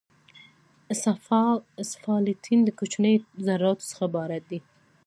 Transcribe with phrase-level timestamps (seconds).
[1.83, 4.59] اسفالټین د کوچنیو ذراتو څخه عبارت دی